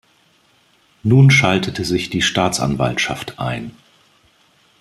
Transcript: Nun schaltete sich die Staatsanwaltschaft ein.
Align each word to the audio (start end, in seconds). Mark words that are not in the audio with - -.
Nun 1.03 1.29
schaltete 1.29 1.85
sich 1.85 2.09
die 2.09 2.23
Staatsanwaltschaft 2.23 3.37
ein. 3.37 3.69